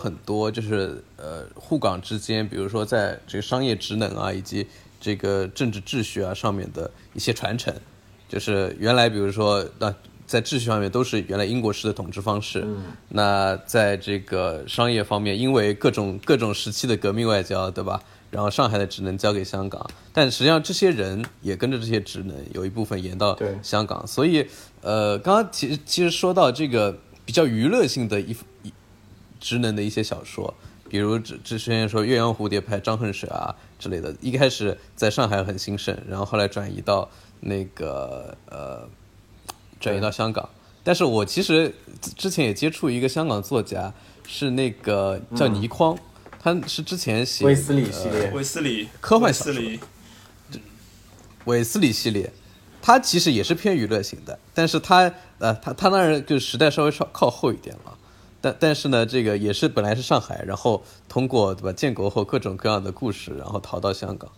[0.00, 4.66] 很多就是呃沪港之间，比如说在这个商业职能啊，以及
[4.98, 7.74] 这个政治秩序啊上面的一些传承，
[8.28, 9.94] 就是原来比如说那
[10.26, 12.66] 在秩序上面都是原来英国式的统治方式，
[13.08, 18.00] 那在这个商业方面，因为各种各种时期的革命外交，对吧？
[18.30, 23.58] 然后上海的职能交给香港，但实际上这些人也跟着这些职能有一部分延到对。
[23.60, 24.46] 香港，所以
[24.82, 28.36] 呃，刚刚其实其实说到这个比较娱乐性的一一
[29.40, 30.54] 职能的一些小说，
[30.88, 38.88] 比如之之前说岳阳蝴蝶派张恨水啊之类的，一开始在上海很兴盛，然后后来转移到那个呃
[39.80, 40.48] 转移到香港。
[40.82, 43.92] 但是我其实之之前也接触一个香港作家，
[44.26, 45.96] 是那个叫倪匡，
[46.38, 49.62] 他是之前写威斯里系列，威斯里科幻小说
[51.44, 52.32] 韦斯里系列，
[52.80, 57.96] 他其实也是偏娱乐型的，但是他呃，他他当然就时代稍微稍靠后一点了，
[58.40, 64.30] 但但是呢，这个也是本来是上海，然后通过对吧建国后各种各样的故事，然后逃到香港，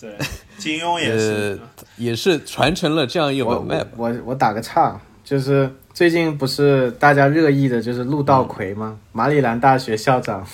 [0.00, 0.16] 对，
[0.58, 1.60] 金庸也 呃是，，
[1.96, 3.64] 也是传承了这样一个我。
[3.96, 8.98] 我我打个岔，就是最近不是大家热议的就是陆道葵吗？
[9.12, 10.46] 马里兰大学校长，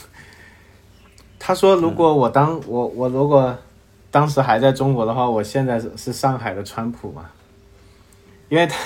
[1.38, 3.56] 他说如果我当我我如果
[4.10, 7.26] 当时还在中国的话，我现在是是上海的川普嘛，
[8.48, 8.76] 因为他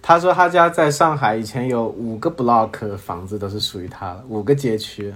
[0.00, 5.14] 他说他家在上海以前有五个 block 房子都是属于他的，五个街区，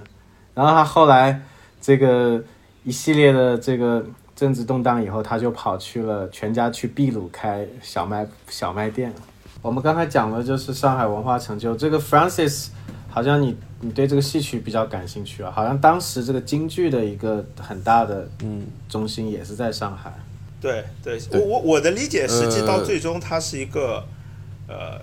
[0.53, 1.41] 然后他后来
[1.81, 2.43] 这个
[2.83, 9.13] 一系列的这个政治动荡以后，他就跑去了全家去秘鲁开小卖小卖店。
[9.61, 12.67] 我们刚才讲的就是上海文化成就，这个 Francis
[13.09, 20.13] 好像你你对这个戏曲比较感兴趣啊，好像当时这个京剧的一个很大的嗯中心也是在上海。
[20.59, 24.05] 对对，对我我我的理解，实际到呃最终它是一个，呃，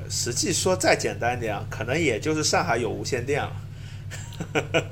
[0.09, 3.53] 实际说再简单一点啊，可能也就是上海有无线电了。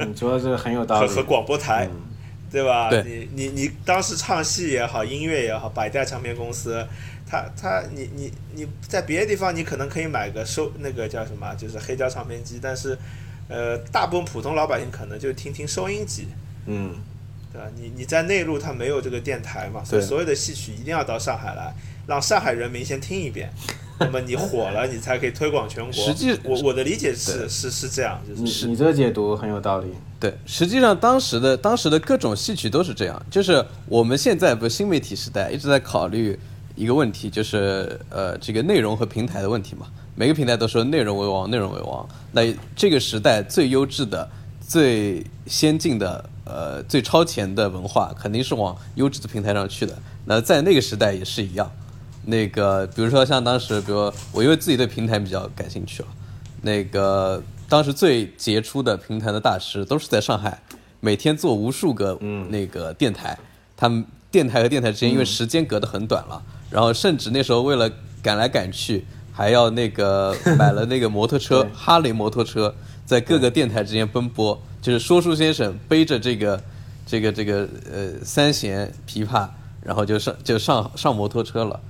[0.06, 1.08] 你说的这个很有道理。
[1.08, 2.02] 和和广播台，嗯
[2.50, 2.88] 对吧？
[2.88, 6.86] 对你你你当时唱戏也好，音乐也好，百代唱片公司，
[7.26, 12.96] 他他你你你在别的地方你可能可以买个收那个叫什么，就是黑胶唱片机，但是
[13.48, 16.28] 呃，大部分普通老百姓可能就听听收音机。
[16.64, 16.94] 嗯，
[17.52, 17.66] 对吧？
[17.76, 21.74] 你你在内陆，它没有这个电台嘛，所以所有的戏曲一定要到上海来，
[22.06, 23.50] 让上海人民先听一遍，
[24.00, 25.92] 那么你火了，你才可以推广全国。
[25.92, 29.88] 实际我我的理解是是是这样，就是你你这个解读很有道理。
[30.20, 36.38] 对，实际上当时的当时的各种戏曲都是这样，就是我们现在不是新媒体时代，一直在考虑
[36.74, 39.86] 一个问题，就是呃这个内容和平台的问题嘛。
[40.14, 42.08] 每个平台都说内容为王，内容为王。
[42.32, 42.42] 那
[42.74, 44.28] 这个时代最优质的、
[44.60, 49.96] 最先进的、呃最超前的文化，肯定是往优质的平台上去的。
[50.24, 51.70] 那在那个时代也是一样。
[52.28, 56.08] 那个比如说像当时，比如我因为自己对平台比较感兴趣了，
[56.60, 60.60] 那个当时最杰出的平台的大师都是在上海，
[61.00, 62.18] 每天做无数个
[62.50, 63.38] 那个电台，
[63.74, 67.90] 他们电台和电台之间因为时间隔得很短了，然后甚至那时候为了
[68.22, 72.74] 赶来赶去，还要那个买了那个摩托车 哈雷摩托车，
[73.06, 76.62] 在各个电台之间奔波，就是说书先生背着这个
[77.06, 79.48] 这个这个呃三弦琵琶，
[79.82, 81.80] 然后就上就上上摩托车了。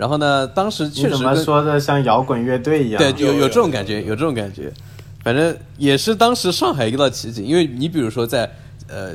[0.00, 2.98] 然后呢，当时你怎么确实说的像摇滚乐队一样？
[2.98, 4.72] 对，有有有这种感觉，有这种感觉。
[5.22, 8.50] 反正也是当时上海一道奇景，因为你比如说在
[8.88, 9.14] 呃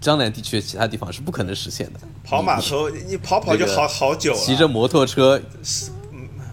[0.00, 1.98] 江南地区的其他地方是不可能实现的。
[2.22, 5.40] 跑码头，你跑跑就这个好好久了，骑着摩托车，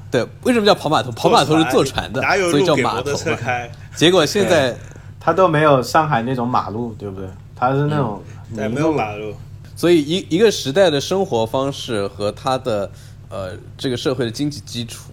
[0.10, 1.12] 对，为什么叫跑码头？
[1.12, 3.24] 跑码头是坐船的，哪有所以路给摩托叫码头嘛。
[3.24, 3.70] 车开？
[3.96, 4.76] 结果现在，
[5.20, 7.30] 它都没有上海那种马路，对不对？
[7.56, 8.92] 它是那种没有。
[8.92, 9.36] 马路。
[9.76, 12.90] 所以一一个时代的生活方式和它的
[13.30, 15.12] 呃这个社会的经济基础，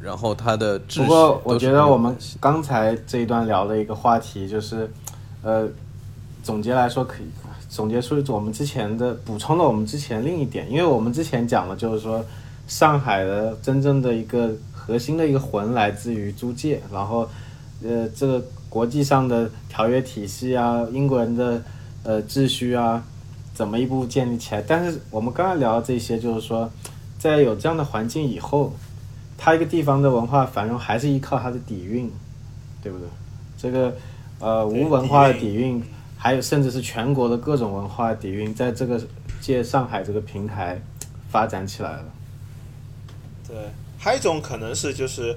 [0.00, 4.90] 然后它的秩序不过我觉得我们刚才这一段聊的一个话题就是，
[5.42, 5.68] 呃，
[6.42, 7.26] 总结来说可以
[7.68, 12.24] 总结出我们之前的补充了我们之前另一点，因为我们之前讲了就是说
[12.66, 17.28] 上海的真正的一个核心的一个魂来自于租界，然后
[17.82, 21.62] 呃这个国际上的条约体系啊，英国人的
[22.02, 23.02] 呃秩序啊，
[23.54, 24.62] 怎么一步步建立起来？
[24.66, 26.70] 但是我们刚才聊的这些，就是说
[27.22, 28.72] 在有这样的环境以后。
[29.44, 32.08] 它一个地方的文化繁荣还是依靠它的底蕴，
[32.80, 33.08] 对不对？
[33.58, 33.92] 这个
[34.38, 35.82] 呃无文化的底底蕴，
[36.16, 39.02] 还有甚至是全国的各种文化底蕴，在这个
[39.40, 40.80] 借上海这个平台
[41.28, 42.04] 发展起来了。
[43.48, 43.56] 对，
[43.98, 45.36] 还有一种可能是就是，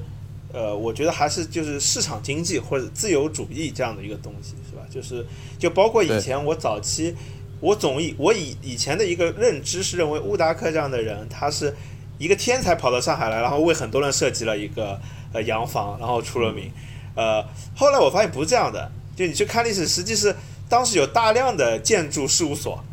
[0.53, 4.83] 呃，我觉得还是就是市场经济或者自由主义这样的一个东西，是吧？
[4.87, 5.25] 就是
[5.57, 7.15] 就包括以前我早期，
[7.59, 11.75] 我总以我以以前的一个认知是认为乌达克这样的人，他是
[12.17, 14.99] 一个天才跑到上海来，然后为很多人设计了一个
[15.33, 16.71] 呃洋房，然后出了名。
[17.15, 17.43] 呃，
[17.75, 20.35] 后来我发现不是这样的，就你去看历史，实际是
[20.67, 22.83] 当时有大量的建筑事务所，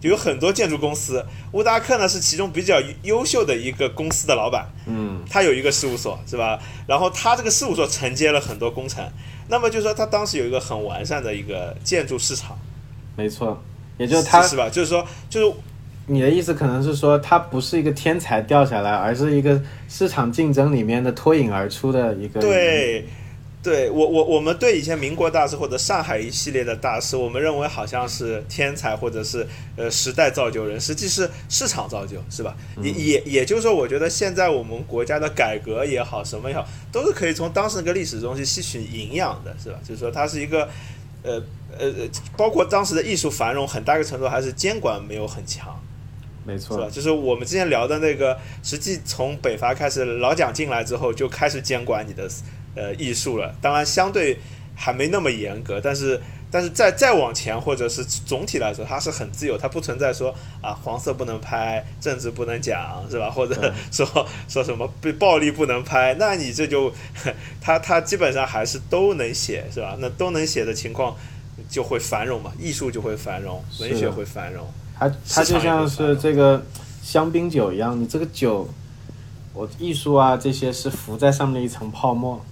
[0.00, 1.24] 就有很多建筑公司。
[1.52, 6.60] 乌达克呢是其中比较优秀的一个公司的老板，嗯，他有一个事务所是吧？
[6.88, 9.08] 然后他这个事务所承接了很多工程，
[9.48, 12.58] 那么就是说他当时有一个很完善的一个建筑市场，
[13.16, 13.62] 没错，
[14.00, 14.68] 也就是他是吧？
[14.70, 15.56] 就是说，就是
[16.06, 22.40] 你的意思可能是说，他不是一个天才掉下来，而是一个市场竞争里面的脱颖而出的一个。
[22.40, 23.04] 对，
[23.62, 32.56] 对我我我们对以前民国大师或者上海一系列的大师，我们认为好像是天才或者是呃时代造就人，实际是市场造就，是吧？
[32.82, 39.78] 也也也就是说，我觉得现在我们国家的改革也好，什么也好，都是可以从当时那个历史中去吸取营养的，是吧？
[39.86, 40.66] 就是说，它是一个
[41.22, 41.42] 呃
[41.78, 45.78] 呃，呃包括当时的艺术繁荣，很大一个程度还是监管没有很强。
[46.42, 46.76] 没是吧？
[46.76, 52.26] 错，就是我们之前聊的那个，实际从北伐开始，老蒋进来之后就开始监管你的
[52.74, 53.54] 呃艺术了。
[53.60, 54.38] 当然，相对
[54.74, 56.18] 还没那么严格，但是
[56.50, 63.30] 但是再再往前，或者是总体来说，它是很自由，它不存在说啊黄色不能拍，政治不能讲，是吧？
[63.30, 66.92] 或者对说说什么被暴力不能拍，那你这就
[67.60, 69.96] 它它基本上还是都能写，是吧？
[70.00, 71.16] 那都能写的情况
[71.68, 74.66] 就会繁荣嘛，艺术就会繁荣，文学会繁荣。
[74.98, 76.62] 它它就像是这个
[77.02, 78.68] 香槟酒一样，你这个酒，
[79.54, 82.44] 我艺术啊这些是浮在上面的一层泡沫，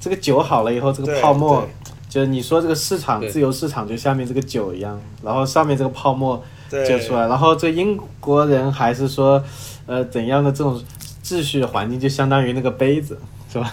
[0.00, 9.42] 这个酒好了以后，这个泡沫对就是你说这个市场自由市场就下面这个酒一样，然后上面这个泡沫就出来，然后这英国人还是说，
[9.86, 10.78] 呃怎样的这种
[11.24, 13.18] 秩序环境就相当于那个杯子
[13.50, 13.72] 是吧？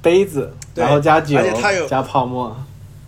[0.00, 1.36] 杯子，然后加酒
[1.88, 2.56] 加泡沫，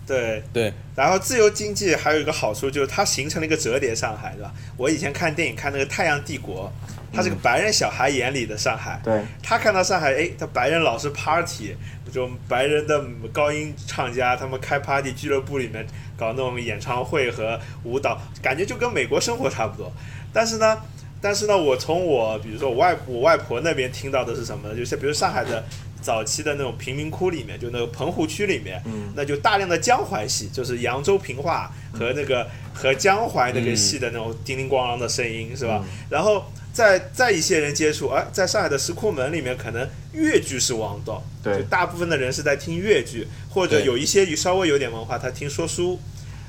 [0.05, 4.53] 对，对，然后自由经济还有一个好处就是它形成了一个折叠上海，对吧？
[4.77, 6.71] 我以前看电影看那个《太阳帝国》，
[7.15, 13.01] 它是个白人小孩眼里的上海，对他看到上海，哎，他白人老是 party，这种白人的
[13.31, 15.85] 高音唱家，他们开 party 俱乐部里面
[16.17, 19.91] 搞那种演唱会和舞蹈，感觉就跟美国生活差不多。
[20.33, 20.77] 但是呢，
[21.21, 24.75] 但是呢，我从我比如说我外我外婆那边听到的是什么呢？
[24.75, 25.63] 就是比如上海的
[26.03, 35.83] 早期的那种贫民窟里面，就那个棚户区里面，嗯那就大量的江淮戏，就是扬州评话和那个和江淮那个戏的那种叮铃咣啷的声音，是吧？
[36.09, 45.99] 然后再再一些人接触，哎，在上海的石库门里面，可能粤剧是王道，对就大部分的人是在听粤剧，或者有一些稍微有点文化，他听说书。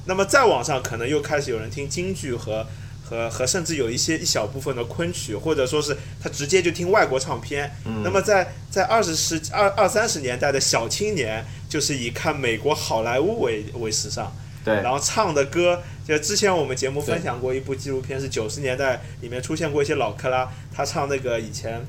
[0.06, 2.66] 那么再往上，可能又开始有人听京剧和
[3.04, 7.70] 和和甚至有一些一小部分的昆曲，或者说是他直接就听外国唱片。
[8.02, 14.32] 那么在在二十世二二三十年代的小青年，就是以看美国好莱坞为为时尚。
[14.64, 21.78] 对然后唱的歌，就之前我们节目分享过一部纪录片，是九十年代里面出现过一些老克拉，他唱那个以前《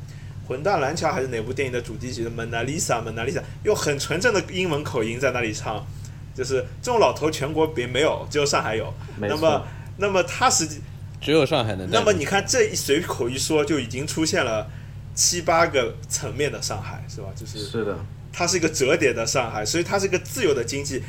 [0.46, 5.88] 魂断蓝桥》还是哪部电影的主题曲的《蒙娜丽莎》，蒙娜丽莎用很纯正的英文口音在那里唱，
[6.36, 8.94] 就是这种老头全国别没有，只有上海有。
[9.22, 9.66] 那么，
[9.96, 10.82] 那么他实际，
[11.22, 14.70] 只有上海能那么你看这一随口一说，就已经出现了
[15.14, 17.28] 七八个层面的上海，是吧？
[17.36, 17.98] 就是是的，
[18.32, 21.02] 它是一个折叠的上海，所以它是一个自由的经济，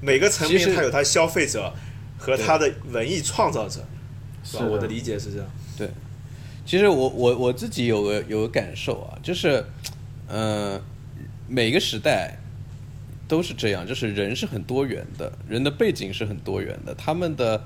[0.00, 1.72] 每个层面它有它的消费者
[2.18, 3.84] 和它的文艺创造者，
[4.44, 4.66] 是吧？
[4.66, 5.46] 我的理解是这样。
[5.78, 5.88] 对
[6.64, 9.64] 其实我我我自己有个有个感受啊，就是，
[10.28, 10.80] 呃，
[11.48, 12.38] 每个时代
[13.26, 17.64] 都是这样，就是人是很多元的，人的背景是很多元的，他们的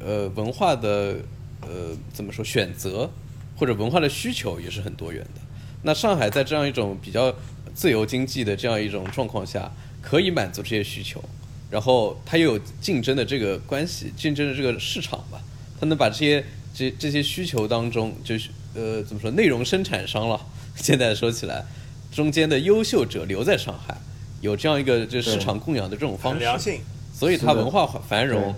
[0.00, 1.16] 呃文化的
[1.62, 3.10] 呃怎么说选择
[3.56, 5.40] 或者文化的需求也是很多元的。
[5.82, 7.34] 那上海在这样一种比较
[7.74, 9.70] 自由经济的这样一种状况下，
[10.02, 11.22] 可以满足这些需求，
[11.70, 15.40] 然后它又有竞争的这个关系，竞争的这个市场吧，
[15.78, 20.40] 它能把这些这这些需求当中，就是呃怎么说，内容生产商了，
[20.74, 21.64] 现在说起来，
[22.10, 23.96] 中间的优秀者留在上海，
[24.40, 26.80] 有这样一个就市场供养的这种方式，良性，
[27.14, 28.52] 所以它文化繁荣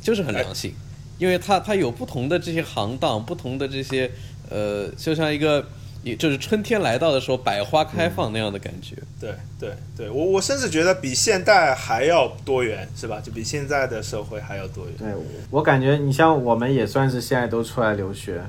[0.00, 0.74] 就是很良性，
[1.18, 4.10] 因为它它有不同的这些行当，不同的这些
[4.50, 5.64] 呃，就像一个
[6.02, 8.94] 也就是春天来到的时候，百花开放那样的感觉。
[9.20, 13.20] 对对对，我我甚至觉得比现代还要多元，是吧？
[13.20, 14.94] 就比现在的社会还要多元。
[14.98, 15.08] 对
[15.50, 18.42] 我感觉，你像我们也算是现在都出来留学，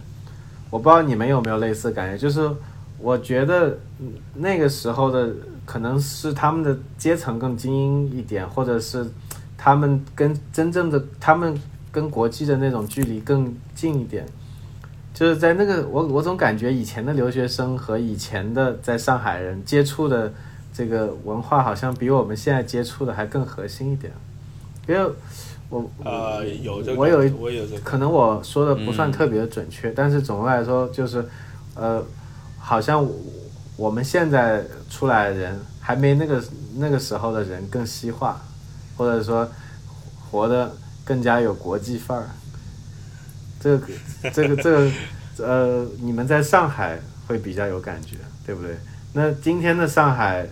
[0.70, 2.50] 我不知道你们有没有类似感觉，就是
[3.00, 5.30] 我觉得嗯那个时候的
[5.66, 9.10] 可能是他们的阶层更精英一点，或者是
[9.58, 11.58] 他们跟真正的他们
[11.96, 14.26] 跟国际的那种距离更近一点。
[15.14, 20.34] 就是在那个我我总感觉以前的留学生和以前的在上海人接触的
[20.74, 24.12] 这个文化，好像比我们现在接触的还更核心一点。
[24.90, 25.10] 因为
[25.70, 31.26] 我呃，有这个，我有我有这个，可能我说的不算特别准确，但是总的来说就是，
[31.76, 32.04] 呃，
[32.60, 33.16] 好像我
[33.78, 36.44] 我们现在出来的人还没那个
[36.76, 38.42] 那个时候的人更西化，
[38.98, 39.48] 或者说
[40.30, 40.76] 活得
[41.06, 42.28] 更加有国际范儿。
[43.58, 43.88] 这个
[44.34, 44.92] 这个这个
[45.40, 48.76] 呃，你们在上海会比较有感觉，对不对？
[49.14, 50.46] 那今天的上海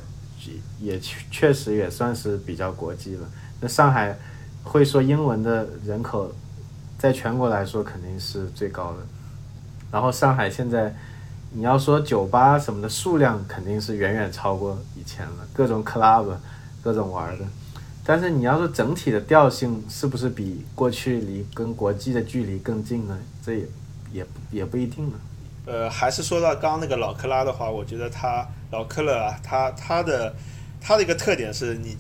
[0.80, 3.28] 也确确实也算是比较国际了。
[3.60, 4.18] 那上海
[4.64, 6.34] 会说英文的人口，
[6.98, 9.00] 在全国来说肯定是最高的。
[9.92, 10.96] 然后上海现在，
[11.52, 16.36] 你要说酒吧什么的数量，肯定是远远超过以前了，各种 club，
[16.82, 17.46] 各种玩的。
[18.06, 23.18] 但是你要说整体的调性是不是比过去离跟国际的距离更近呢？
[23.46, 23.66] 这也
[24.12, 25.20] 也也不一定呢。
[25.66, 30.36] 呃，还是说到刚刚那个老克拉的话，我觉得他老克勒啊，他他的
[30.82, 31.96] 他的一个特点是你，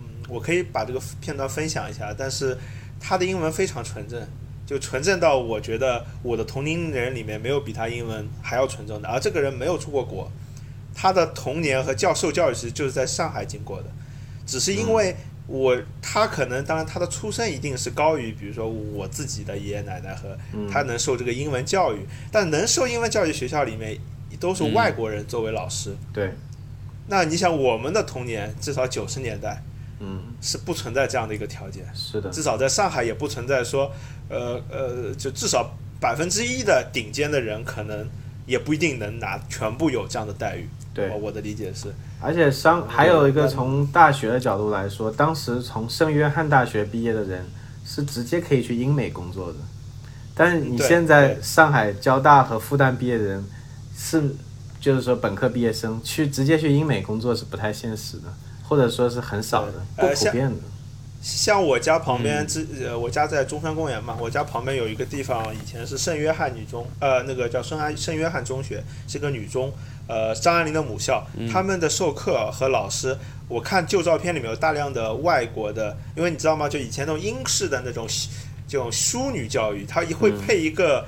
[0.00, 2.56] 嗯，我可以把这个片段分享一下，但是
[2.98, 4.26] 他的英文非常纯正，
[4.64, 9.08] 就纯正到我觉得我的同龄人里面没有比他英文还要纯正的。
[9.10, 10.32] 而这个人没有出过国，
[10.94, 13.90] 他的童年和教授教育其实就是在上海经过的，
[14.46, 15.16] 只是因为
[15.48, 20.36] 我他可能当然他的出身一定是高于，比如说我自己的爷爷奶奶和
[20.70, 23.98] 他能受这个英文教育，但能受英文教育学校里面
[24.40, 25.94] 都是外国人作为老师。
[26.12, 26.32] 对，
[27.08, 29.62] 那你想我们的童年，至少九十年代
[30.00, 33.90] 嗯，是不存在这样的一个条件，是的，至少在上海也不存在说，
[34.28, 38.06] 呃呃，就至少百分之一的顶尖的人可能
[38.46, 40.68] 也不一定能拿全部有这样的待遇。
[40.96, 41.30] 对我。
[41.30, 47.44] 的理解是，而且商还有一个从大学的角度来说，当时从圣约翰大学毕业的人
[47.84, 49.58] 是直接可以去英美工作的，
[50.34, 53.44] 但是你现在上海交大和复旦毕业的人
[53.94, 54.34] 是，
[54.80, 58.24] 就是说本科毕业生去直接去英美工作是不太现实的，
[58.66, 60.56] 或者说是很少的，不普遍的。
[61.22, 69.72] 像我家旁嗯边之呃，我家在中山公园嘛，我家旁边有一个地方，以前是圣约翰女中，呃，那个叫圣安圣约翰中学，是个女中，
[70.06, 73.16] 呃，张爱玲的母校，他们的授课和老师，
[73.48, 76.68] 我看旧照片里面有大量的外国的，因为你知道吗？
[76.68, 78.06] 就以前那种英式的那种
[78.68, 81.04] 这种淑女教育，它会配一个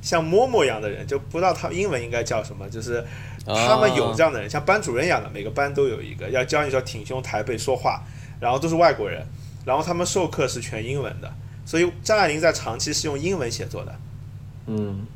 [0.00, 3.04] 像嬷嬷一样的人，就不知道他英文应该叫什么，就是
[3.44, 8.02] 他们有这样的人，像班主任一样的，每个班都有一个，要教你说挺胸抬背说话，
[8.40, 9.26] 然后都是外国人，
[9.66, 11.30] 然后他们授课是全英文的，
[11.66, 13.94] 所以张爱玲在长期是用英文写作的。
[14.66, 15.06] 嗯，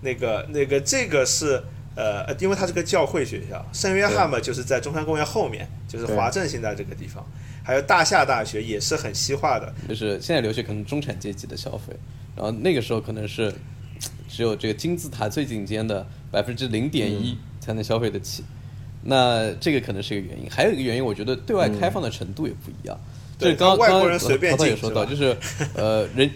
[0.00, 1.62] 那个那个这个是
[1.98, 7.26] 呃，因为它是个教会学校，圣约翰嘛就是在中山公园后面，就是华政现在这个地方，
[7.64, 11.92] 还有大夏大学也是很西化的，就是现在留学可能中产阶级的消费，
[12.36, 13.52] 然后那个时候可能是
[14.28, 18.44] 只有这个金字塔最顶尖的百分之零点一才能消费得起。
[19.02, 22.96] 那这个可能是一个原因，还有一个原因，我觉得对外开放的程度也不一样。
[23.38, 25.36] 对就是刚刚外刚国人随便涛涛也说到，就是
[25.74, 26.30] 呃人，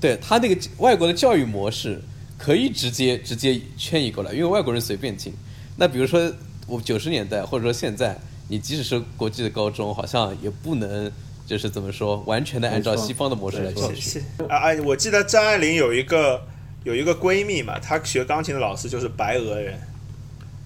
[0.00, 2.00] 对他那个外国的教育模式
[2.42, 5.32] 可以直接直接迁移过来，因为外国人随便进。
[5.76, 6.20] 那比如说
[6.66, 8.18] 我九十年代或者说现在，
[8.48, 11.08] 你即使是国际的高中，好像也不能
[11.46, 13.94] 就是怎么说，完全的按照西方的模式来教学。
[13.94, 14.18] 是
[14.48, 14.74] 啊啊！
[14.84, 16.42] 我记得张爱玲有一个
[16.82, 19.78] 有一个闺蜜嘛，她学钢琴的老师就是白俄人，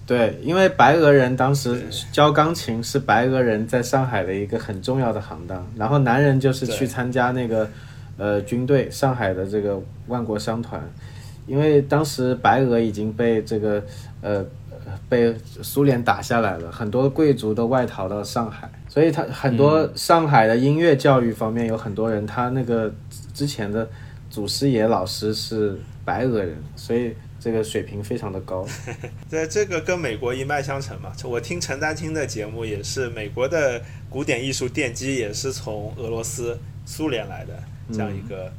[0.07, 7.69] 对，因为白俄人当时教钢琴是白俄人在上海的一个很重要的行当，然后男人就是去参加那个
[8.17, 10.81] 呃军队，上海的这个万国商团，
[11.47, 13.83] 因为当时白俄已经被这个
[14.21, 14.45] 呃
[15.09, 22.93] 被苏联打下来了，很多贵族都外逃到上海，所以他很多上海的音乐教育方面有很多人，他那个
[23.33, 23.89] 之前的
[24.29, 28.67] 祖师爷老师是白俄人，所以这个水平非常的高。
[29.29, 31.13] 对，这个跟美国一脉相承嘛。
[31.23, 37.53] 我听陈丹青的节目也是，美国的古典艺术奠基也是从俄罗斯、苏联来的
[37.93, 38.51] 这样一个、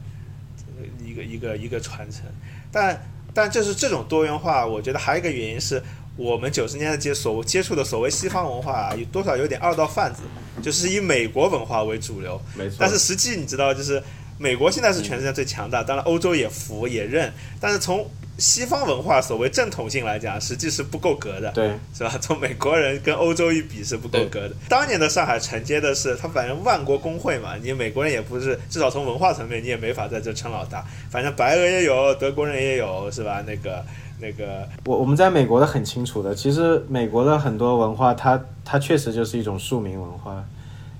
[0.79, 2.25] 呃一个一个一个传承。
[2.71, 5.83] 但但就是这种多元化，我觉得还有一个原因是
[6.17, 10.23] 我们九十年代接所接触的所谓西方文化啊，有多少有点二道贩子，
[10.63, 12.41] 就是以美国文化为主流。
[12.57, 14.03] 没错，但是实际你知道，就是
[14.39, 21.73] 美国现在是全世界最强大，当然欧洲也服也认，但是从西方文化所谓正统性来讲，实际是不够格的，对。
[21.93, 22.11] 是吧？
[22.21, 24.53] 从美国人跟欧洲一比是不够格的。
[24.69, 30.85] 当年的上海承接的是，他反正万国公会嘛，你美国人也不是，至少从文化层面你也没法在这称老大。
[31.11, 33.43] 反正白俄也有，德国人也有，是吧？
[33.45, 33.85] 那个
[34.21, 40.45] 那个，我我们在美国的很清楚的，其实美国的很多文化它，它确实就是一种庶民文化，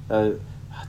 [0.09, 0.33] 呃，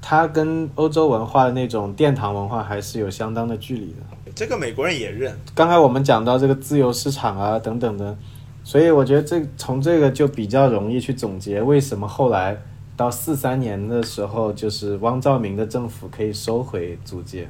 [0.02, 4.09] 它跟欧洲文化的那种殿堂文化还是有相当的距离的。
[4.40, 8.18] 这个美国人也认，刚才我们讲到这个自由市场啊等等的，
[8.64, 12.58] 所以我觉得这从这个就比较容易去总结为什么后来
[12.96, 17.50] 到四三年的时候，就是汪兆铭的政府可以收回租界，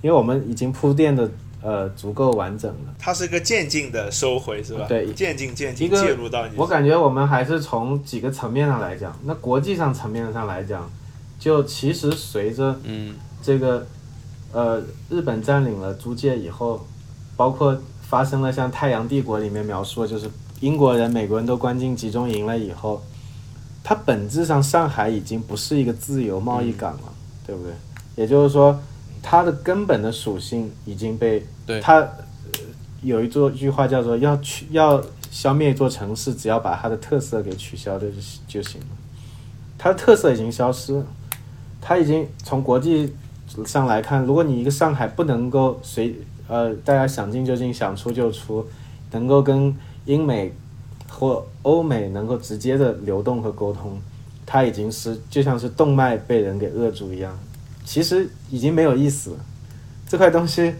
[0.00, 2.94] 因为我们已经铺垫的呃足够完整了。
[2.98, 4.86] 它是一个渐进的收回，是吧？
[4.88, 6.54] 对渐进渐进一个介入到你。
[6.56, 10.90] 我感觉我们还是从几个层面上来讲，那国际上层面上来讲，
[11.38, 13.86] 就其实随着嗯这个
[14.52, 14.80] 呃
[15.10, 16.86] 日本占领了租界以后，
[17.36, 20.30] 包括发生了像《太阳帝国》里面描述，就是
[20.60, 23.02] 英国人、美国人都关进集中营了以后，
[23.82, 27.12] 它本质上上海已经不是一个自由贸易港了，
[27.46, 27.72] 对不对？
[28.16, 28.78] 也就是说，
[29.22, 32.08] 它的根本的属性已经被对它、呃
[33.02, 38.14] 有一座句话叫做要去要消灭一座城市，只要把它的特色给取消掉就
[38.46, 38.86] 就行了。
[39.76, 41.04] 它的特色已经消失了，
[41.80, 43.12] 它已经从国际
[43.66, 46.14] 上来看，如果你一个上海不能够随
[46.48, 48.66] 呃大家想进就进，想出就出，
[49.10, 49.74] 能够跟
[50.06, 50.52] 英美
[51.08, 54.00] 或欧美能够直接的流动和沟通，
[54.46, 57.38] 它已经是就像是动脉被人给扼住一样，
[57.84, 59.36] 其实已经没有意思了。
[60.08, 60.74] 这块东西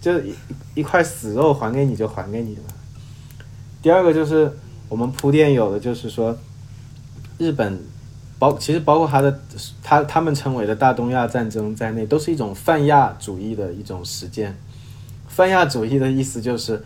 [0.00, 0.34] 就一
[0.74, 2.62] 一块死肉还给你就还给你了。
[3.82, 4.50] 第二个就是
[4.88, 6.36] 我们铺垫有的就是说，
[7.38, 7.78] 日本
[8.38, 9.40] 包其实包括他的
[9.82, 14.56] 他他们称为的大东亚战争在内，都是一种泛亚主义的一种实践。
[15.28, 16.82] 泛亚主义的意思就是，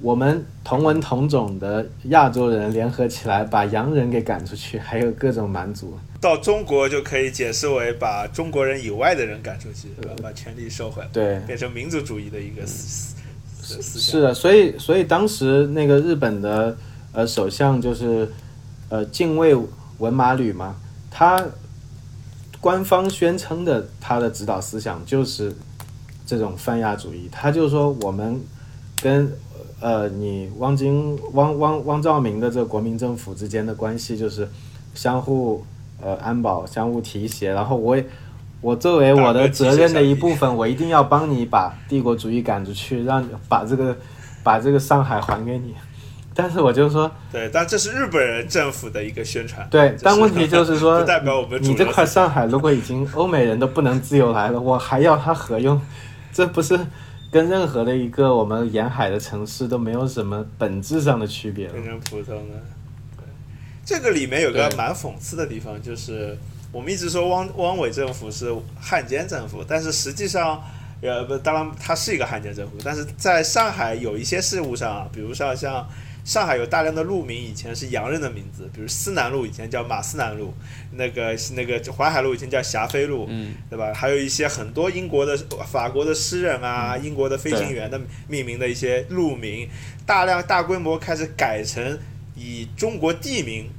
[0.00, 5.96] 我们同文同种的亚洲人联合起来，把洋人给赶出去，还有各种蛮族。
[6.20, 10.14] 到中国就可以解释为把中国人以外的人赶出去，是吧？
[10.20, 13.14] 把权力收回来，对，变成民族主义的一个思
[13.62, 14.12] 思思想。
[14.12, 16.76] 是的，所以所以当时那个日本的
[17.12, 18.28] 呃首相就是
[18.88, 19.54] 呃近卫
[19.98, 20.74] 文马旅嘛，
[21.10, 21.44] 他
[22.60, 25.54] 官方宣称的他的指导思想就是
[26.26, 28.40] 这种泛亚主义，他就说我们
[29.02, 29.30] 跟
[29.80, 34.48] 呃你汪精汪汪汪兆铭的这个国民政府之间的关系就是
[34.94, 35.64] 相互
[36.02, 38.04] 呃安保、相互提携，然后我也。
[38.60, 43.96] 我作为我的责任的一部分，我一定要帮你把帝国主义赶出去，让把这个
[44.42, 45.76] 把这个上海还给你。
[46.40, 49.68] 但是我就说，对，但这是日本人政府的一个宣传。
[49.68, 55.82] 对，但问题就是说， 不代表我们你这块上海如果已经欧美人都不能自由来了，我还要它何用？
[56.32, 56.78] 这不是
[57.32, 61.84] 跟任何的一个我们沿海的城市都没有什么本质上的区别了变。
[61.86, 62.54] 成普通的。
[63.16, 63.24] 对，
[63.84, 66.38] 这个里面有个蛮讽刺的地方，就是
[66.70, 70.62] 我们一直说汪汪伪政府是汉奸政府，但是实际上，
[71.02, 75.84] 呃，不，当然它是一个汉奸政府，但是在上海有一些事务上啊，比如说像。
[76.28, 80.52] 上海有大量的路名以前是洋人的名字，比如思南路以前叫马思南路，
[80.92, 83.94] 那个那个淮海路以前叫霞飞路，嗯，对吧？
[83.94, 85.34] 还有一些很多英国的、
[85.66, 89.70] 法国的诗人啊，英国的飞行员的命名的一些路名，
[90.04, 91.98] 大量大规模开始改成
[92.36, 93.70] 以中国地名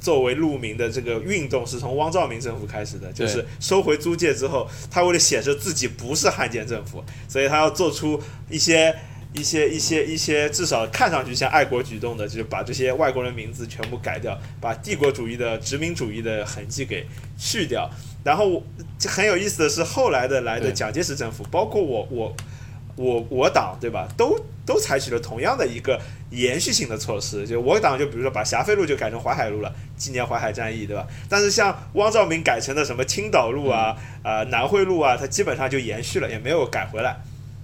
[0.00, 3.12] 作为路名的这个运动，是从汪兆铭政府开始的。
[3.12, 8.96] 就是收回租界之后，他为了显示自己不是汉奸政府，所以他要做出一些。
[9.34, 17.06] 一些一些一些，至少看上去像爱国举动的，就是把这些外国人名字全部改掉，把帝国主义的殖民主义的痕迹给
[17.38, 17.90] 去掉。
[18.24, 18.62] 然后
[19.08, 22.36] 很有意思的是，后来的来的蒋介石政府，包括我我
[22.96, 25.98] 我我党对吧，都都采取了同样的一个
[26.30, 27.46] 延续性的措施。
[27.46, 31.06] 就我党就比如说把霞飞路就改成淮海路了，纪念淮海战役对吧？
[31.28, 37.16] 但是像汪兆铭改成的什么青岛路啊、啊、南汇路啊，它基本上就延续了，也没有改回来，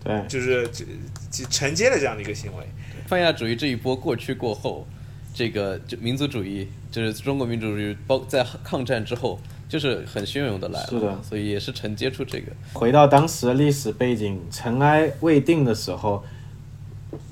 [0.02, 0.84] 对，就是就
[1.30, 2.64] 就承接了这样的一个行为。
[3.06, 4.86] 泛亚主义这一波过去过后，
[5.34, 12.52] 这个就民族主义，就是中国民族主义，包在抗战之后，就是很汹涌的来了，是的所以也是承接出这个。
[12.72, 16.22] 回到当时的历史背景，尘埃未定的时候，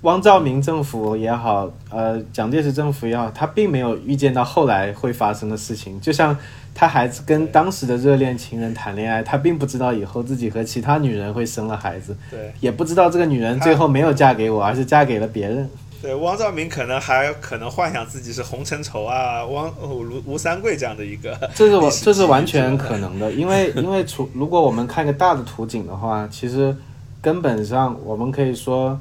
[0.03, 6.01] 汪兆铭政府也好，呃，蒋介石政府也好，他并没有预见到后来会发生的事情。
[6.01, 6.37] 就像
[6.79, 15.67] 他还是跟当时的热恋情人谈恋爱，他并不知道以后自己和其他女人会生了孩子，对也不知道这个女人最后没有嫁给我，而是嫁给了别人。
[16.03, 26.77] 对，汪兆铭可能还可能幻想自己是洪承畴啊、汪哦吴吴三桂这样的一个 这是我这是完全可能的，因为 因为除如果我们看个大的图景的话，其实
[27.23, 29.01] 根本上我们可以说，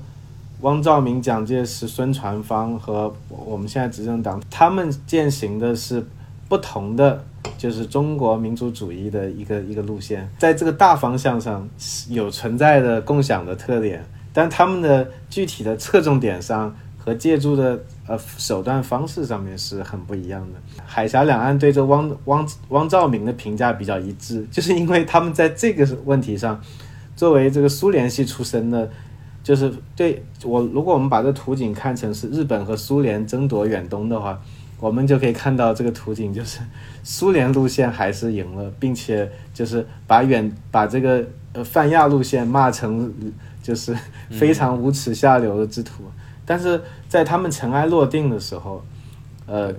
[0.62, 6.08] 汪兆铭、蒋介石、孙传芳和我们现在执政党，他们践行的是
[6.48, 7.24] 不同的，
[7.58, 11.68] 就是中国民族主义的一个一个路线，在这个大方向上
[12.10, 20.84] 有存在的共享的特点，但他们的具体的侧重点上和借助的呃手段方式上面是很不一样的。
[20.86, 26.62] 海峡两岸对这汪汪汪兆铭的评价比较一致，就是因为他们在这个问题上，
[27.16, 28.90] 作为这个苏联系出身的，
[29.44, 34.40] 就是对我，如果我们把这图景看成是日本和苏联争夺远东的话，
[34.86, 36.60] 我们就可以看到这个图景就是
[37.04, 43.12] 苏联路线还是赢了，并且就是把远把这个呃泛亚路线骂成
[43.64, 43.98] 就是
[44.30, 46.04] 非常无耻下流的之徒。
[46.46, 48.86] 但是在他们尘埃落定的时候，
[49.48, 49.74] 呃，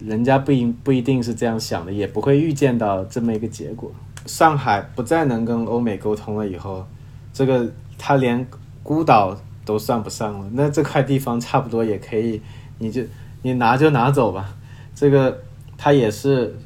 [0.00, 3.92] 人家不一不一定是这样想的，也不会预见到这么一个结果。
[4.24, 6.86] 上海不再能跟欧美沟通了以后，
[7.34, 8.46] 这个他连
[8.82, 12.40] 孤岛都算不上了，那这块地方差不多也可以，
[12.78, 13.02] 你就
[13.42, 14.54] 你拿就拿走吧。
[14.94, 15.40] 这个
[15.76, 16.56] 他也是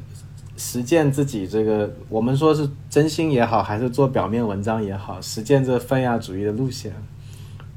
[0.57, 6.93] 实践自己这个，我们说是真心也好，还是做表面文章也好，实践这泛亚主义的路线。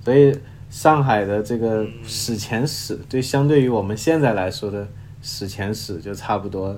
[0.03, 0.37] 所以
[0.69, 4.87] 上海的这个史前史，对相对于我们现在来说的
[5.21, 6.75] 史前史，就差不多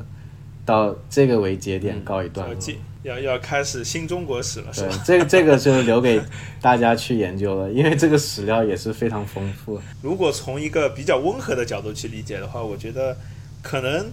[0.65, 2.55] 到这个为节点告一段落。
[3.03, 6.21] 要要开始新中国史了，是吧？，这个这个就留给
[6.61, 9.79] 大家去研究了， 因为这个史料也是非常丰富。
[10.01, 13.17] 如果从一个比较温和的角度去理解的话，我觉得
[13.61, 14.11] 可能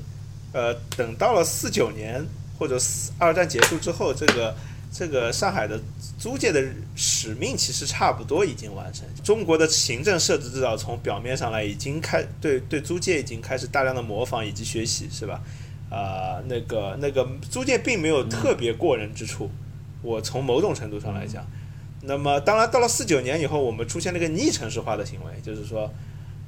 [0.52, 2.24] 呃，等到了四九年
[2.58, 4.54] 或者四二战结束之后，这个
[4.92, 5.80] 这个上海的
[6.16, 6.62] 租界的
[6.94, 9.04] 使命其实差不多已经完成。
[9.24, 15.40] 中国的行政设置至少从表面上来已经开对对租界已经开始大量的模仿以及学习，是吧？
[15.94, 19.48] 啊、那个那个租界并没有特别过人之处，
[20.02, 21.46] 我从某种程度上来讲。
[22.02, 25.88] 那么，当然到了四九年以后，我们出现了一个逆城市化的行为，就是说，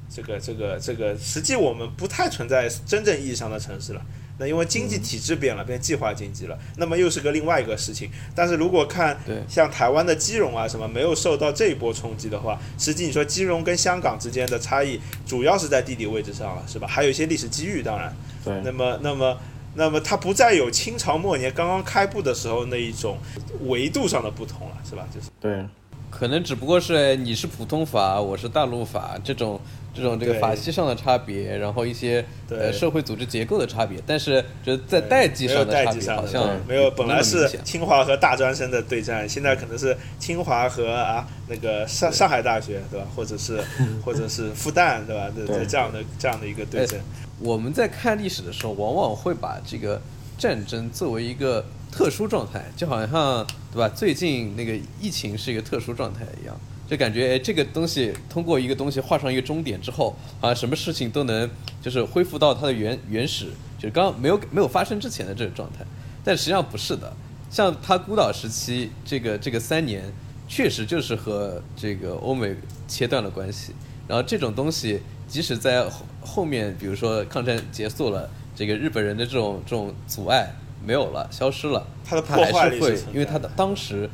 [0.09, 4.01] 这个这个这个，实际我们不太存在真正意义上的城市了。
[4.37, 8.09] 那因为经济体制变了，变计划经济了，那么又是个另外一个事情。
[8.35, 16.87] 但是如果看像台湾的基融啊什么没有受到这一波冲击的话，实际你说基融跟香港之间的差异，主要是在地理位置上了，是吧？
[16.87, 18.15] 还有一些历史机遇，当然。
[18.45, 19.37] 对，那么，那么，
[19.73, 23.17] 那么它不再有清朝末年刚刚开埠的时候那一种
[23.65, 25.05] 维度上的不同了，是吧？
[25.13, 25.65] 就是对，
[26.09, 29.59] 可能只不过是你是普通法，我是大陆法这种
[29.97, 32.57] 这种这个法系上的差别，然后一些对。
[32.59, 43.07] 呃社会组织结构的差别，但是就是在代际上的差别好像没有，本来是清华和大专生的对战，现在可能是清华和啊那个上上海大学，对吧？
[43.15, 43.59] 或者是
[44.05, 45.31] 或者是复旦，对吧？
[45.35, 45.65] 这对。
[45.65, 46.99] 这样的这样的一个对阵，
[47.39, 50.01] 我们在看历史的时候，往往会把这个
[50.37, 53.89] 战争作为一个特殊状态，就好像对吧？
[53.89, 56.55] 最近那个疫情是一个特殊状态一样，
[56.87, 61.49] 就感觉哎，这个东西通过一个东西画上一个终点之后，好像什么事情都能
[61.81, 63.47] 就是恢复到它的原原始，
[63.77, 65.85] 就是刚刚没有没有发生之前的这个状态。
[66.23, 67.11] 但实际上不是的，
[67.49, 70.03] 像他孤岛时期这个这个三年，
[70.47, 72.55] 确实就是和这个欧美
[72.87, 73.73] 切断了关系。
[74.07, 80.53] 然后这种东西，即使在后后面，比如说抗战结束了，这个日本人的这种这种阻碍
[80.85, 84.09] 没有了，消失了，它的它破坏还是会因为它的当时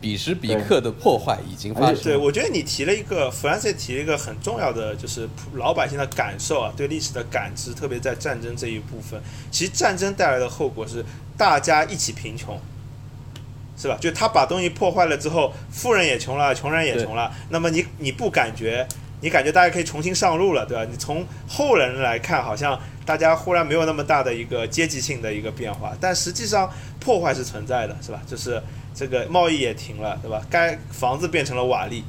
[0.00, 2.02] 彼时彼刻的破坏已经发生。
[2.02, 9.20] 对，我觉得你提了一个弗兰西提了一个很重要的，就是普老百姓的感受啊，对历史的感知，特别在战争这一部分。
[9.50, 11.04] 其实战争带来的后果是
[11.36, 12.60] 大家一起贫穷，
[13.76, 13.96] 是吧？
[14.00, 17.32] 就他把东西破坏了之后，富人也穷了，穷人也穷了。
[17.50, 18.86] 那么你你不感觉？
[19.20, 20.84] 你感觉大家可以重新上路了，对吧？
[20.84, 26.70] 你从后人来看，好像大家忽然没有那么大的一个阶级性的一个变化，但实际上
[27.00, 28.20] 破坏是存在的，是吧？
[28.26, 28.62] 就是
[28.94, 30.40] 这个贸易也停了，对吧？
[30.48, 32.02] 该房子变成了瓦砾，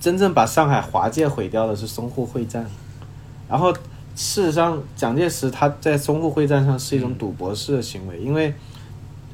[0.00, 2.66] 真正把上海华界毁掉的是淞沪会战，
[3.48, 3.72] 然后
[4.16, 8.54] 事实上蒋介石他在淞沪会战上是一种赌博式的行为，因为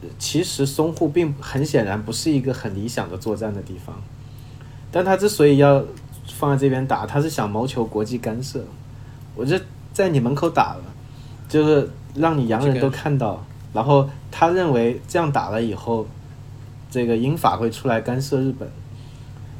[0.02, 3.94] 呃其实淞沪并很显然不是一个很理想的作战的地方，
[4.90, 5.84] 但他之所以要
[6.34, 8.64] 放在这边打，他是想谋求国际干涉，
[9.34, 9.56] 我就
[9.92, 10.82] 在你门口打了，
[11.48, 13.42] 就是让你洋人都看到，
[13.72, 16.06] 然后他认为这样打了以后，
[16.90, 18.68] 这个英法会出来干涉日本。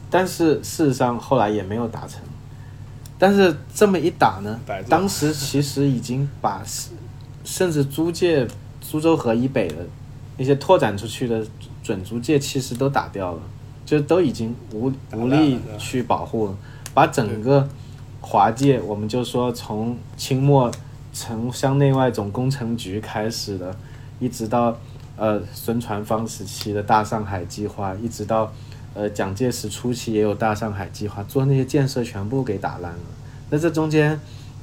[0.09, 2.21] 但是事实上后来也没有达成。
[3.19, 6.63] 但是这么一打呢当时其实已经把
[7.45, 8.47] 甚至租界、
[8.81, 9.77] 苏州河以北的
[10.37, 11.45] 那些拓展出去的
[11.83, 13.41] 准租界，其实都打掉了，
[13.85, 16.57] 就都已经无无力去保护了，
[16.93, 17.67] 把整个
[18.21, 20.71] 华界，我们就说从清末
[21.13, 23.75] 城乡内外总工程局开始的，
[24.21, 24.77] 一直到
[25.17, 28.53] 呃孙传芳时期的大上海计划，一直到
[28.95, 32.99] 呃蒋介石初期也有大上海计划，做那些建设全部给打烂了。
[33.51, 34.19] 那这中间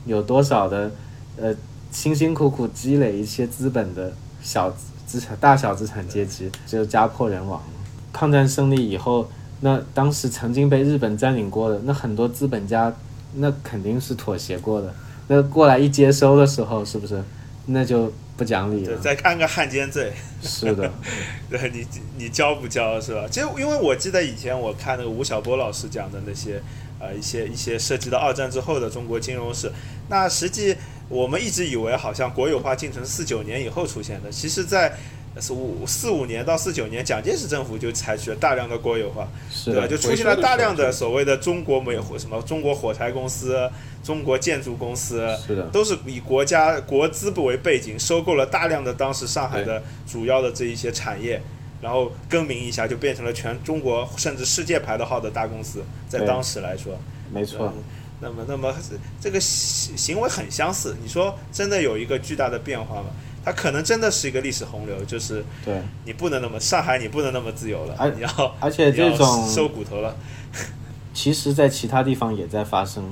[0.06, 0.92] 有多少的
[1.38, 1.56] 呃
[1.92, 4.74] 辛辛苦苦积累一些资本的小
[5.06, 7.68] 资产、大小资产阶级，就家破人亡了。
[8.12, 9.28] 抗战胜利以后，
[9.62, 12.94] 那当时曾经被日本占领过的那很多资本家，
[13.36, 14.94] 那肯定是妥协过的。
[15.28, 17.24] 那过来一接收的时候，是不是
[17.68, 18.12] 那就
[18.44, 18.88] 不讲理？
[19.02, 20.92] 再看个汉奸罪，是的，
[21.50, 23.26] 对你你交不交是吧？
[23.32, 26.62] 其实因为我记得以前我看那个吴晓波老师讲的那些
[27.00, 29.72] 呃一些一些涉及到二战之后的中国金融史，
[30.10, 30.76] 那实际
[31.10, 34.94] 我们一直以为好像国有化进程四九年以后出现的，其实在
[35.40, 39.28] 四五四五年到四九年，蒋介石政府就采取了大量的国有化，
[39.66, 39.88] 对吧？
[39.88, 43.70] 就出现了大量的所谓的中国煤火什么中国火柴公司、
[44.04, 51.42] 中国建筑公司，是的，都是以国家国资为背景，收购了大量的当时上海的主要的这一些产业，
[51.82, 56.98] 然后更名一下，就变成了全中国甚至世界排的号的大公司，在当时来说，
[57.32, 57.84] 没错，嗯
[58.20, 58.74] 那么，那么
[59.20, 60.96] 这个行行为很相似。
[61.04, 63.08] 你说真的有一个巨大的变化吗？
[63.44, 70.16] 它可能真的是一个历史洪流，就是对，你不能那么上海，你不能那么自由了，而你要而且这种收骨头了。
[71.14, 73.04] 其实，在其他地方也在发生。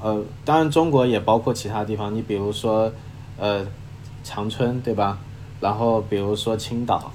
[0.00, 2.12] 呃，当然，中国也包括其他地方。
[2.12, 2.92] 你比如说，
[3.38, 3.64] 呃，
[4.24, 5.18] 长春，对吧？
[5.60, 7.12] 然后比如说青岛，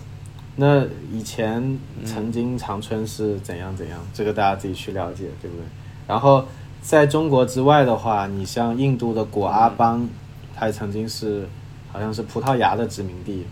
[0.55, 5.65] 那以前曾经长春是怎样怎样，这个大家自己去了解，对不对？
[6.07, 6.45] 然后
[6.81, 10.07] 在中国之外的话，你像印度的果阿邦，
[10.55, 11.49] 它曾经是
[11.91, 13.45] 好像是葡萄牙的殖民地，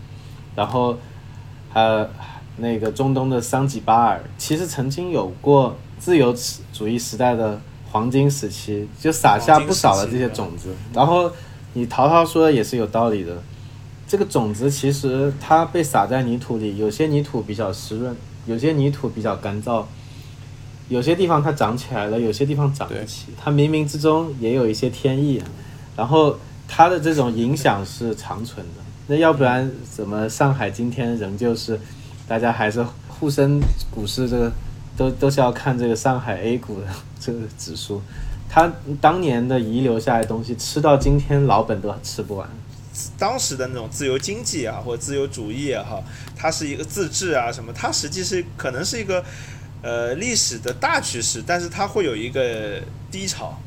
[0.54, 0.96] 然后
[1.72, 2.08] 呃
[2.56, 6.34] 那个中东的桑吉巴尔，其实曾经有过自由
[6.72, 10.74] 主义时代的黄金时期，就撒下不少的这些种子。
[10.92, 11.30] 然后
[11.74, 13.42] 你陶陶说的也是有道理的，
[14.06, 19.84] 这个种子其实它被撒在泥土里，有些泥土比较湿润，有些泥土比较干燥，
[20.88, 25.42] 有些地方它长起来了，有些地方长不起，它冥冥之中也有一些天意，
[25.96, 28.82] 然后它的这种影响是长存的。
[29.08, 31.78] 那要不然怎么上海今天仍旧是
[32.26, 34.52] 大家还是沪深股市这个
[34.96, 36.86] 都都是要看这个上海 A 股的
[37.20, 38.02] 这个指数，
[38.48, 42.48] 它当年的遗留下来的东西吃到今天老本都吃不完。
[43.18, 46.02] 当时的那种自由经济啊，或者自由主义也好，
[46.34, 49.22] 它是一个自治啊什么，它实际是可能是一个
[49.82, 53.60] 呃历史的大趋势，但是它会有一个低潮，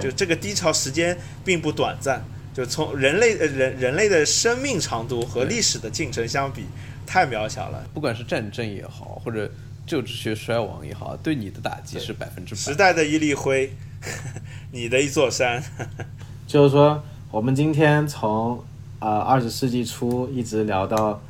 [0.00, 2.22] 就这个低潮时间并不短暂，
[2.54, 6.64] 就从人类呃人人类的生命长度和历史的进程相比，
[7.06, 7.84] 太渺小了。
[7.94, 9.50] 不管是战争也好，或者
[9.86, 12.74] 旧秩序衰亡也好，对你的打击是百分之百时。
[12.74, 13.72] 代的一粒灰，
[14.70, 15.62] 你的一座山，
[16.46, 18.62] 就是说，我们今天从
[18.98, 21.20] 啊二十世纪初一直聊到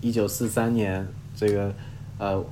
[0.00, 1.72] 一九四三年这个
[2.18, 2.44] 呃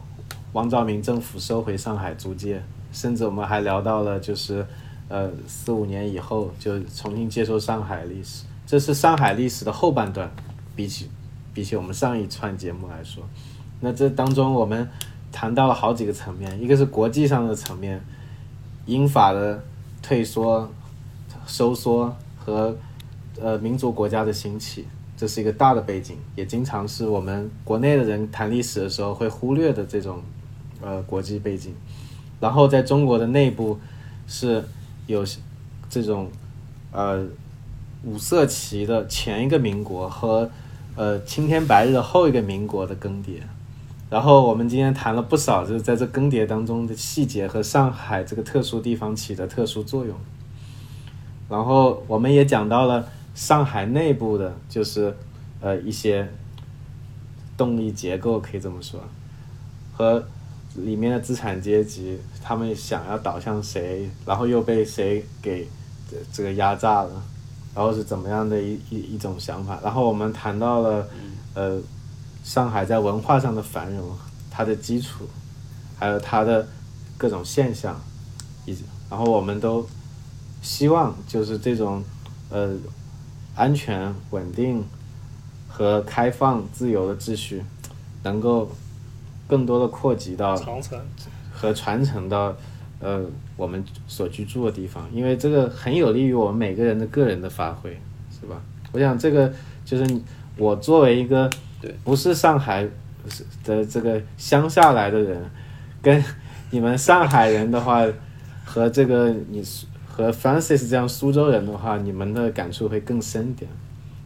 [0.52, 4.64] 汪兆铭政府收回上海租界，甚至我们还聊到了就是
[5.08, 10.30] 呃四五年以后就重新接受上海历史，这是上海历史的后半段，
[10.74, 11.10] 比起
[11.52, 13.22] 比起我们上一串节目来说，
[13.80, 14.88] 那这当中我们
[15.30, 18.02] 谈到了好几个层面，一个是国际上的层面，
[18.86, 19.62] 英法的
[20.02, 20.70] 退缩、
[21.46, 22.76] 收缩和
[23.40, 24.86] 呃民族国家的兴起，
[25.16, 30.22] 这是一个大的背景，也经常是我们国内的人谈历史的时候会忽略的这种
[30.80, 31.74] 呃国际背景。
[32.40, 33.78] 然后在中国的内部
[34.26, 34.62] 是
[35.06, 35.24] 有
[35.88, 36.30] 这种
[36.92, 37.24] 呃
[38.04, 40.50] 五色旗的前一个民国和
[40.96, 43.40] 呃青天白日的后一个民国的更迭。
[44.10, 50.14] 然后我们今天谈了不少，就是在这更迭当中的细节和上海这个特殊地方起的特殊作用。
[51.48, 55.16] 然后我们也讲到了上海内部的，就是
[55.60, 56.28] 呃一些
[57.56, 59.00] 动力结构，可以这么说，
[59.92, 60.24] 和
[60.76, 65.68] 里面的资产阶级，他们想要导向谁，然后又被谁给
[66.10, 67.22] 这这个压榨了，
[67.74, 69.78] 然后是怎么样的一一一种想法。
[69.82, 71.08] 然后我们谈到了
[71.54, 71.80] 呃
[72.42, 74.16] 上海在文化上的繁荣，
[74.50, 75.28] 它的基础，
[75.96, 76.66] 还有它的
[77.16, 78.00] 各种现象，
[78.66, 79.86] 以及然后我们都
[80.60, 82.02] 希望就是这种
[82.50, 82.76] 呃
[83.54, 84.84] 安全、稳定
[85.68, 87.62] 和开放、自由的秩序，
[88.24, 88.70] 能够
[89.46, 90.98] 更多的扩及到长城。
[91.52, 92.54] 和传承到
[92.98, 93.24] 呃
[93.56, 97.90] 我们所居住的地方，因为这个很有利于我们每个人的个人的发挥，
[98.28, 98.60] 是吧？
[98.92, 99.52] 我想这个
[99.84, 100.22] 就是你
[100.56, 101.48] 我作为一个
[101.80, 102.86] 对不是上海
[103.64, 105.42] 的这个乡下来的人，
[106.02, 106.22] 跟
[106.70, 108.04] 你们上海人的话，
[108.64, 109.62] 和这个你
[110.06, 113.70] 和 Francis 这样苏州人的话，你们的感触会更深点。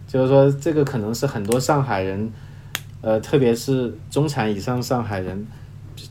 [0.07, 2.33] 就是说，这个可能是很多上海人，
[3.01, 5.47] 呃，特别是中产以上上海人，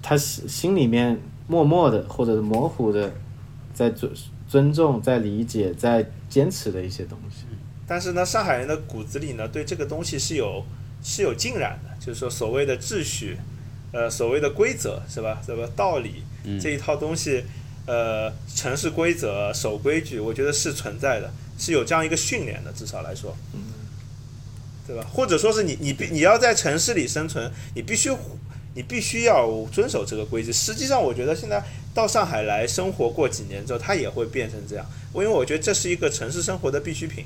[0.01, 3.13] 他心心里面默默的或者是模糊的，
[3.73, 4.11] 在尊
[4.47, 7.45] 尊重、在理解、在坚持的一些东西。
[7.85, 10.63] 但是呢，上海人的骨子里呢，对这个东西是有
[11.03, 13.37] 是有浸染的，就是说所谓的秩序，
[13.91, 15.41] 呃，所谓的规则是吧？
[15.45, 16.23] 什么道理、
[16.61, 17.43] 这一套东西，
[17.85, 23.35] 呃，城市规则、守规矩，我觉得是存在的，是有这样一个训练的，至少来说，
[24.87, 25.05] 对吧？
[25.13, 28.09] 或者说是你你必你要在城市里生存，你必须
[28.73, 30.51] 你必须要遵守这个规矩。
[30.53, 31.61] 实际上，我觉得现在
[31.93, 37.25] 到上海来生活过几年之后，它也会变成这样，因为我觉得这是一个城市生活的必需品。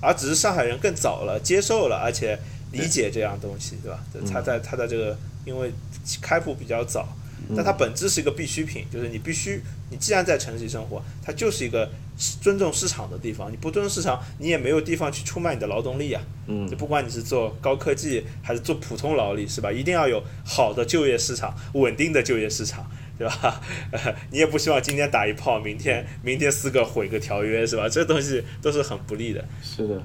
[0.00, 2.38] 而只是上海人更早了接受了，而且
[2.72, 4.04] 理解这样东西，对吧？
[4.30, 5.16] 他在他在这个
[5.46, 5.72] 因为
[6.20, 7.08] 开埠比较早，
[7.56, 13.50] 但它本质是一个必需品，就是你必须，你既然在城市里生活，它就是一个尊重市场的地方。
[13.50, 16.22] 你不尊重市场，你也没有地方去出卖你的劳动力啊。
[16.46, 19.72] 嗯就不管你是做高科技还是做普通劳力，是吧？
[19.72, 23.60] 一定要有好的就业市场，稳定的就业市场，对吧？
[23.90, 27.88] 呃， 你也不希望今天打一炮，明天明天四个毁个条约，是吧？
[27.88, 29.42] 这东西都是很不利的。
[29.62, 30.02] 是的，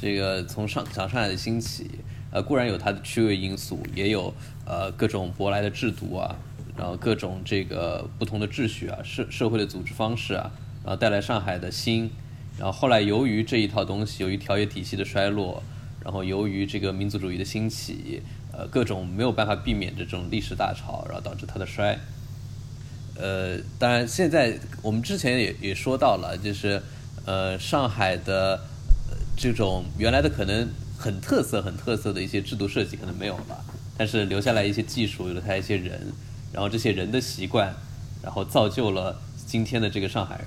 [0.00, 1.88] 这个从上讲上海的兴起，
[2.32, 4.34] 呃，固然有它的区位因素，也有
[4.66, 6.36] 呃各种舶来的制度啊，
[6.76, 10.50] 然后各种这个不同的秩序啊，社社会的组织方式啊，
[10.88, 12.10] 然后带来上海的新，
[12.56, 15.62] 然后后来由于这一套东西，由于条约体系的衰落，
[16.02, 18.22] 然后由于这个民族主义的兴起，
[18.52, 21.98] 呃，各种没有办法避免的这种历史大潮，然后导致它的衰。
[23.16, 26.80] 呃，当然，现在我们之前也也说到了，就是
[27.26, 28.58] 呃，上海的
[29.36, 33.62] 这种原来的可能很特色、很特色的一些制度设计可能没有了，
[33.98, 36.00] 但是留下来一些技术，留下来一些人，
[36.50, 37.74] 然后这些人的习惯，
[38.22, 40.46] 然后造就了今天的这个上海人，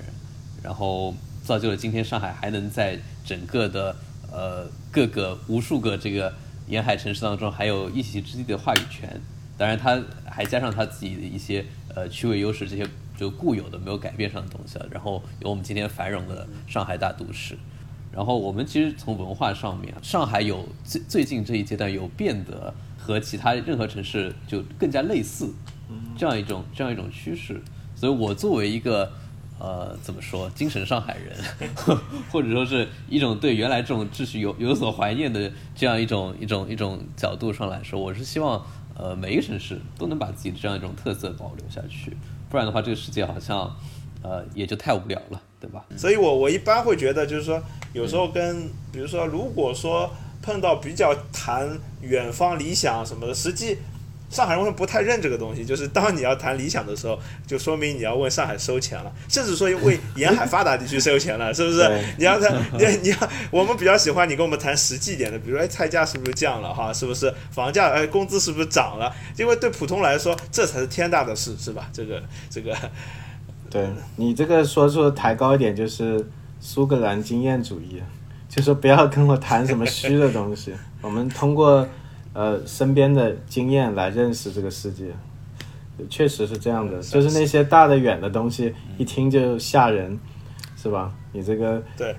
[0.63, 3.95] 然后造就了今天上海还能在整个的
[4.31, 6.33] 呃各个无数个这个
[6.67, 9.19] 沿海城市当中还有一席之地的话语权。
[9.57, 14.87] 当然，他还加上他自己的一些呃区位优势，这些就固有的没有改变上的东西了。
[14.89, 17.55] 然后有我们今天繁荣的上海大都市。
[18.11, 25.53] 然后我们其实从文化上面，上海有最最近这一阶段有变得和其他任何城市就更加类似，
[26.17, 27.61] 这样一种这样一种趋势。
[27.95, 29.11] 所以我作为一个
[29.61, 31.37] 呃怎么说精神上海人，
[32.31, 38.65] 或者说是一种对原来这种秩序有有所怀念的这样一种一种一种角度上来说，我是希望
[38.97, 42.17] 呃每一个城市都能把自己的这样一种特色保留下去，
[42.49, 43.71] 不然的话这个世界好像
[44.23, 45.85] 呃也就太无聊了，对吧？
[45.95, 47.61] 所以我我一般会觉得，就是说，
[47.93, 50.09] 有时候跟，比如说，如果说
[50.41, 53.77] 碰到比较谈远方理想什么的，实际
[54.31, 55.63] 上海人会不太认这个东西。
[55.63, 61.87] 就是当你要谈理想的时候，就说明你要问上海收钱了，甚至说为沿海发达地区收钱了， 是不是？
[62.17, 63.17] 你要谈，你 你要，
[63.51, 66.91] 我们比较喜欢你跟我们谈实际一点的，比如说，哎，菜价是不是降了哈？
[66.93, 69.13] 是不是房价，哎，工资是不是涨了？
[69.37, 71.89] 因为对普通来说，这才是天大的事，是吧？
[71.91, 72.73] 这个这个，
[73.69, 76.25] 对你这个说说抬高一点，就是
[76.59, 78.01] 苏格兰经验主义，
[78.47, 81.87] 就说不要跟我谈什么虚的东西，我们通过
[82.33, 85.05] 呃身边的经验来认识这个世界，
[86.09, 90.17] 确实是这样的，就是那些大的远的东西，一听就吓人，
[90.75, 91.13] 是吧？
[91.33, 92.15] 你这个对，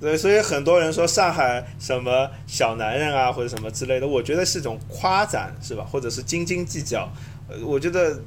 [0.00, 5.84] 对，所以很多人说上海什么小男人啊，或者什么之类的，我觉得是一种夸赞，是吧？
[5.84, 7.08] 或者是斤斤计较。
[7.48, 8.20] 呃，我觉得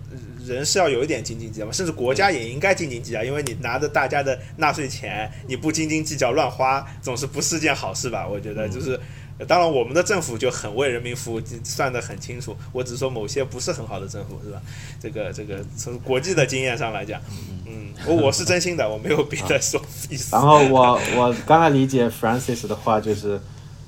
[0.45, 8.28] 人是要有一点斤斤计较嘛，甚至国家也应该斤斤计较，因为你拿着大家的纳税钱，你不斤斤计较乱花，总是不是件好事吧？
[8.28, 9.00] 我觉得就是。
[9.48, 12.56] 当然，我们的政府就很为人民服务，算得很清楚。
[12.71, 14.62] 我只是说某些不是很好的政府，是吧？
[14.98, 17.19] 这个这个从国际的经验上来讲，
[17.65, 20.34] 嗯，我我是真心的，我没有别的说意思。
[20.34, 23.38] 然后我我刚才理解 Francis 的话就是，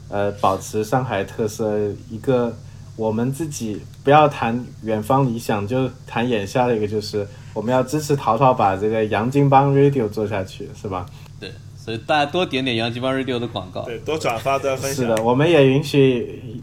[0.09, 1.77] 呃，保持上海特色，
[2.09, 2.53] 一个
[2.97, 11.05] 我们自己不要谈远方理想，就谈眼下的一个，就是我们要支持淘淘把这个洋泾浜 Radio 做下去，是吧？
[11.39, 11.51] 对，
[11.87, 13.83] 所以大家多点点杨金帮 Radio 的广告。
[13.83, 15.05] 对，多转发多分享。
[15.05, 16.61] 是的，我们也允许，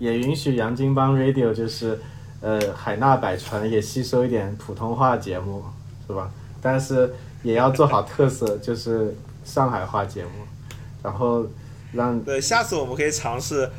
[0.00, 1.96] 也允许杨金帮 Radio 就是，
[2.40, 5.62] 呃，海纳百川，也吸收一点普通话节目，
[6.08, 6.28] 是吧？
[6.60, 10.30] 但是也要做好特色， 就是上海话节目，
[11.04, 11.46] 然后
[11.92, 13.70] 让对，下次我们可以尝试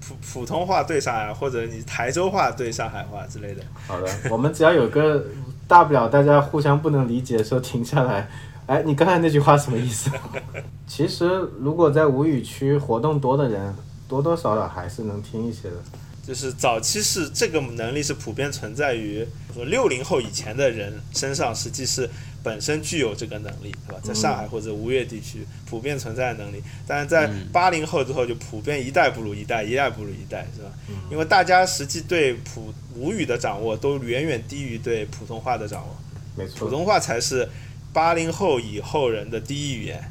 [0.00, 3.62] 普普通话对上海，或者你台州话对上海话之类的。
[3.86, 5.24] 好的，我们只要有个
[5.68, 8.28] 大不了大家互相不能理解的时候停下来。
[8.70, 10.08] 哎，你刚才那句话什么意思？
[10.86, 11.26] 其实
[11.58, 13.74] 如果在无语区活动多的人，
[14.06, 15.76] 多多少少还是能听一些的。
[16.24, 22.08] 就是早期是这个能力是普遍存在于说六零后以前的人身上，实际是
[22.44, 24.00] 本身具有这个能力，对吧？
[24.04, 30.70] 在上海或者吴越地区普遍存在的能力，但是在八零后之后就普遍一代不如一代，一代不如一代，是吧？
[31.10, 35.96] 因为大家实际对普吴语的掌握都远远低于对普通话的掌握，
[36.36, 37.48] 没错，普通话才是
[37.92, 40.10] 八零后以后人的第一语言。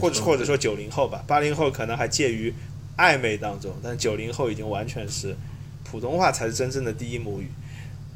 [0.00, 2.50] 或者或者说九零后吧，八零后可能还介于
[2.96, 5.36] 暧昧当中，但九零后已经完全是
[5.84, 7.50] 普通话才是真正的第一母语。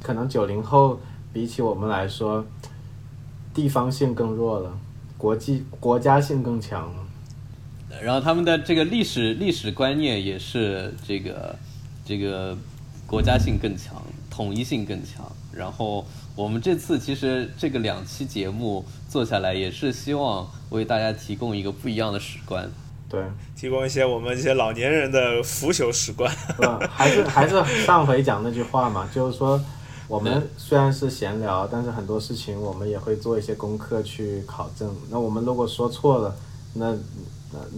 [0.02, 0.98] 可能九零后
[1.34, 2.46] 比起我们来说，
[3.52, 4.78] 地方性更弱了，
[5.18, 7.98] 国际国家性更强了。
[8.00, 11.54] 然后他们的这个历史历史观念也是这个
[12.06, 12.56] 这个
[13.06, 15.30] 国家性更强，统一性更强。
[15.52, 16.06] 然后
[16.36, 22.70] 我们这次其实这个两期节目做下来，也是希望为大家提供一个不一样的史观。
[23.08, 23.22] 对，
[23.56, 26.30] 提供一些我们一些老年人的腐朽史观。
[26.90, 29.58] 还是 还是上回讲那句话嘛， 就是说，
[30.08, 34.94] 我们虽然是闲聊，但是很多事情我们也会做一些功课去考证。
[35.08, 36.36] 那我们如果说错了，
[36.74, 36.94] 那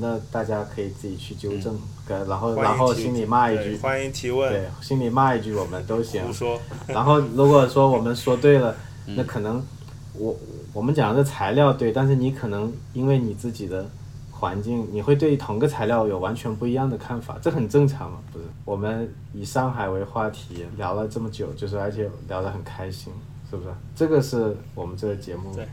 [0.01, 6.33] 那那大家可以自己去纠正，呃然后然后心里骂一句，对欢迎提问，对，心里骂一句我们都行胡。
[6.33, 8.75] 说，然后如果说我们说对了，
[9.07, 9.63] 那可能
[10.15, 10.37] 我
[10.73, 13.89] 我们讲的材料对，但是你可能因为你自己的
[14.31, 18.45] 环境，你会对同个材料有完全不一样的看法，这很正常嘛，不是？
[18.65, 23.13] 我们以上海为话题聊了这么久，就是而且聊得很开心，
[23.51, 23.69] 是不是？
[23.97, 25.67] 这个是我们这个节目对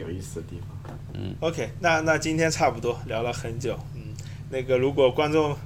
[0.00, 0.98] 有意思的地方。
[1.14, 4.14] 嗯 OK，那那今天差不多聊了很久，嗯，
[4.50, 5.56] 那个如果观众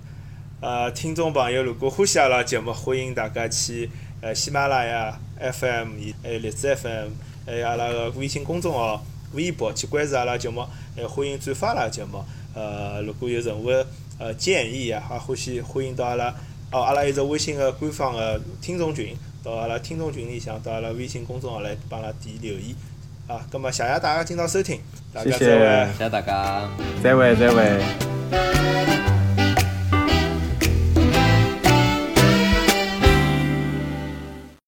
[0.60, 3.88] 呃听众朋友如果欢喜阿拉节目，欢迎大家去
[4.20, 5.88] 呃喜马拉雅 FM
[6.22, 7.10] 还有荔枝 FM
[7.46, 10.66] 还有阿拉个微信公众号、微博去关注阿拉节目，
[10.96, 12.24] 还欢迎转发阿拉节目。
[12.54, 13.86] 呃，如果有任何
[14.18, 16.34] 呃建议啊，还欢喜欢迎到阿拉
[16.72, 22.74] 哦，阿拉有只微信个官方个听众群，到阿拉听众群里向，到阿拉微信公众号来帮阿拉点留言
[23.26, 23.40] 啊。
[23.52, 24.80] 那么谢谢大家今朝收听，
[25.12, 25.92] 大家谢谢再会。
[25.92, 26.68] 谢谢大家。
[27.02, 29.23] 再会，再会。